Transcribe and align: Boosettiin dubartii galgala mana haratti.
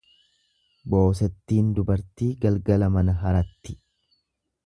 Boosettiin 0.93 1.67
dubartii 1.79 2.31
galgala 2.47 2.89
mana 2.97 3.17
haratti. 3.25 3.79